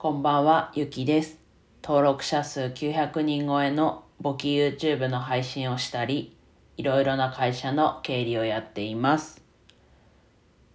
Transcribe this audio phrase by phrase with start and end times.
[0.00, 1.40] こんばんは、ゆきです。
[1.82, 6.36] 登録者数900人超えの簿記 YouTube の配信をしたり、
[6.76, 9.42] いろいろな会社の経理をやっています。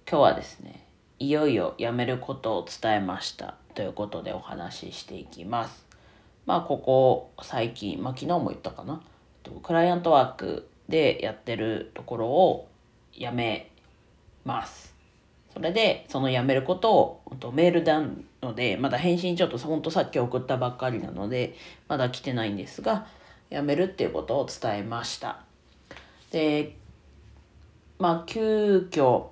[0.05, 0.85] 今日はですね、
[1.19, 5.85] いよいよ辞めることを伝えましたということでお話ししていきます。
[6.45, 9.01] まあ、ここ最近、まあ、昨日も言ったかな。
[9.63, 12.67] クライアントワークでやってるところを
[13.13, 13.71] 辞め
[14.43, 14.93] ます。
[15.53, 17.21] それで、その辞めることを
[17.53, 21.55] メールなので、まだ返信ちょっとほんとさっき送ったばっかりなので、
[21.87, 23.07] まだ来てないんですが、
[23.49, 25.39] 辞めるっていうことを伝えました。
[26.31, 26.75] で、
[27.99, 29.27] まあ、急遽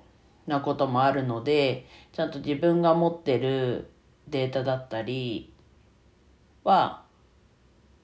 [0.46, 3.90] なこともあるので、ちゃんと自分が持ってる
[4.28, 5.52] データだったり
[6.64, 7.02] は、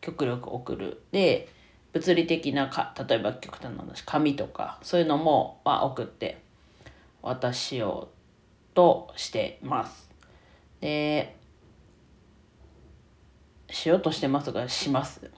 [0.01, 1.03] 極力送る。
[1.13, 1.49] で、
[1.93, 6.41] 物理的なか、例えば極端な話、紙とか、そういうのも、まあ、送って、
[7.23, 10.09] 渡しようとしてます。
[10.81, 11.37] で、
[13.71, 15.31] しようとしてますが、します。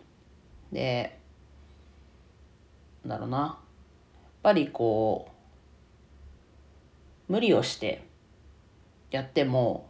[0.72, 1.18] で、
[3.04, 3.38] なんだろうな。
[3.38, 3.56] やっ
[4.42, 5.30] ぱりこ
[7.28, 8.06] う、無理をして
[9.10, 9.88] やっても、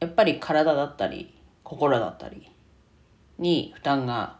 [0.00, 2.50] やっぱり体だったり、心だったり
[3.38, 4.38] に負担が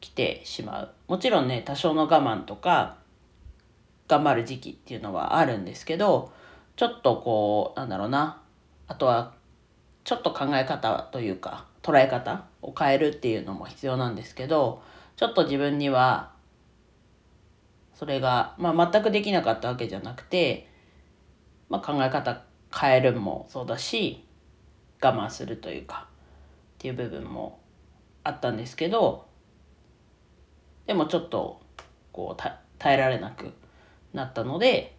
[0.00, 0.94] 来てしまう。
[1.08, 3.02] もちろんね、多少の我慢とか、
[4.08, 6.32] 頑張る時期っていうのはあるんですけど
[6.82, 8.42] ちょっとこうなんだろうな。
[8.88, 9.34] あとは
[10.02, 14.82] ちょっと考え方というか捉え方を変えるっていうのも必要なんですけど
[15.14, 16.32] ちょっと自分には
[17.94, 20.68] それが、まあ、全くできなかったわけじゃなくて、
[21.68, 22.42] まあ、考え方
[22.76, 24.26] 変えるもそうだし
[25.00, 27.60] 我慢するというかっていう部分も
[28.24, 29.28] あったんですけど
[30.86, 31.60] でもちょっと
[32.10, 32.42] こう
[32.80, 33.52] 耐えられなく
[34.12, 34.96] なったので、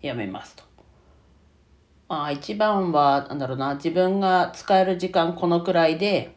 [0.00, 0.64] やめますと。
[2.08, 6.36] まあ一番は、なんだろうな、自分が使える時間このくらいで、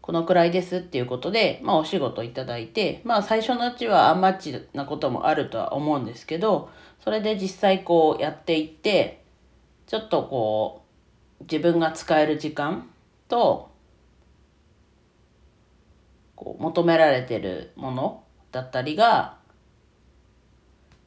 [0.00, 6.68] このくらいですっていうことで、まあお仕事いただいて、まあ最初のうちはアンマッチなこともあるとは思うんですけど、
[7.02, 9.24] それで実際こうやっていって、
[9.86, 10.82] ちょっとこ
[11.40, 12.90] う、自分が使える時間
[13.28, 13.70] と、
[16.36, 19.38] こう求められてるものだったりが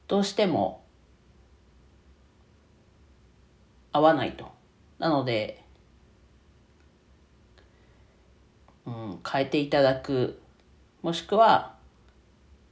[0.07, 0.83] どうしても
[3.91, 4.47] 合わないと。
[4.99, 5.63] なので、
[8.85, 10.39] うん、変えていただく
[11.01, 11.75] もしくは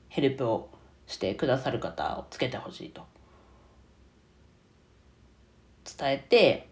[0.10, 0.70] ヘルプを
[1.08, 3.06] してくださる方をつけてほしいと
[5.98, 6.70] 伝えて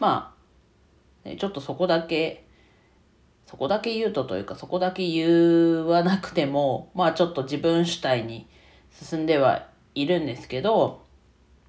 [0.00, 0.34] ま
[1.26, 2.46] あちょっとそこだけ
[3.46, 8.46] そこだけ言うとというかそこだけ言わなくてもまあちょっと自分主体に
[8.92, 9.66] 進んでは
[10.00, 11.02] いるんですけど、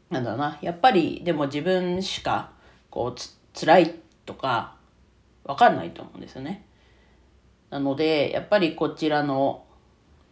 [0.09, 2.51] なんだな、やっぱりでも自分しか、
[2.89, 3.95] こう、つ、辛い
[4.25, 4.75] とか、
[5.43, 6.65] わかんないと思うんですよね。
[7.69, 9.65] なので、やっぱりこちらの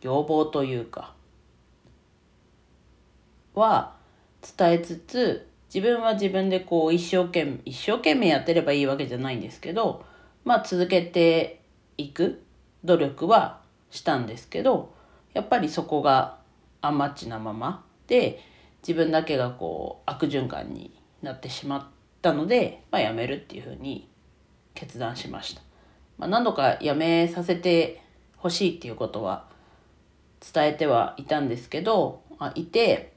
[0.02, 1.13] 要望というか、
[3.53, 3.96] は
[4.57, 10.06] 伝えつつ、自分は自分でこう一生懸命、一生懸命やってればいいわけじゃないんですけど、
[10.46, 11.62] まあ続けて
[11.97, 12.44] いく
[12.84, 14.94] 努力はしたんですけど、
[15.34, 16.38] やっぱりそこが
[16.81, 18.41] アマチなままで
[18.81, 20.91] 自分だけがこう悪循環に
[21.22, 21.84] なってしまっ
[22.22, 24.09] たので、まあ、辞めるっていうふうに
[24.73, 25.62] 決断しました。
[26.18, 28.01] まあ、何度か辞めさせて
[28.38, 29.45] ほしいっていうことは
[30.53, 33.13] 伝えてはいたんですけど、あいて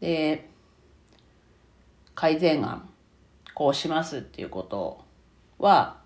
[0.00, 0.48] で
[2.14, 2.88] 改善案
[3.54, 5.04] こうしますっていうこと
[5.58, 5.98] は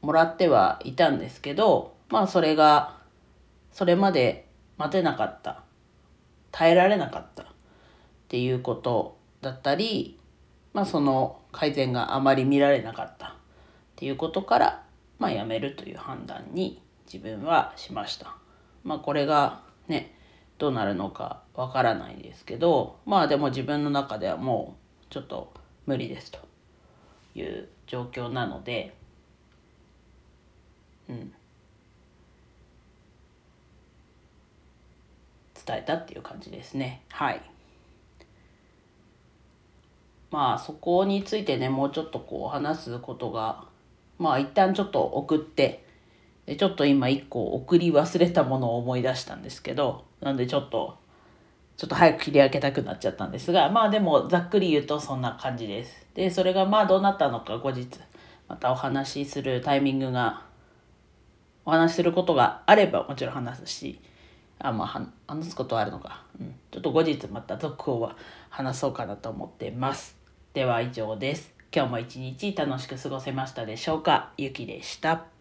[0.00, 2.96] もらってはいたんですけどまあそれが
[3.72, 4.45] それまで
[4.78, 5.62] 待てなかった。
[6.50, 7.42] 耐えられなかった。
[7.42, 7.46] っ
[8.28, 10.18] ていうことだったり
[10.72, 13.28] まあその改善があまり見られなかった。
[13.28, 13.32] っ
[13.96, 14.84] ていうことから
[15.18, 18.36] まあやめるという判断に自分はしました。
[18.84, 20.14] まあこれがね
[20.58, 25.52] どうなるのかわからないですけどまあでも自分の中ではもうちょっと
[25.86, 26.38] 無理ですと
[27.34, 28.94] いう状況なので
[31.08, 31.32] うん。
[35.66, 37.02] 伝えたっていう感じですね。
[37.10, 37.42] はい。
[40.30, 43.64] まあそこについてねもうちょっとこう話すことが
[44.18, 45.84] まあ一旦ちょっと送って
[46.46, 50.98] でちょっと今一個送り忘れたものを思い出したんですけどなんでちょっと
[51.76, 56.06] ちょっと早く切り上げたくなっちゃったんですがまあでもざっくり言うとそんな感じです。
[56.14, 57.88] でそれがまあどうなったのか後日
[58.48, 60.44] またお話しするタイミングが
[61.64, 64.00] お話しすることがあればもちろん話すし
[64.58, 68.16] あまあ話すことはあるのか、うん、ちょっと後日また続報は
[68.48, 70.16] 話そうかなと思ってます。
[70.54, 71.54] では以上です。
[71.74, 74.32] 今日も一日楽しく過ごせましたでしょうか。
[74.38, 75.35] ゆきでした。